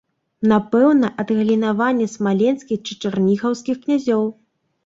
[0.51, 4.27] Напэўна, адгалінаванне смаленскіх ці чарнігаўскіх князёў.